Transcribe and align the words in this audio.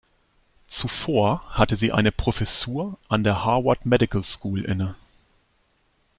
Zuvor 0.67 1.43
hatte 1.51 1.75
sie 1.75 1.91
eine 1.91 2.11
Professur 2.11 2.97
an 3.07 3.23
der 3.23 3.45
Harvard 3.45 3.85
Medical 3.85 4.23
School 4.23 4.65
inne. 4.65 4.95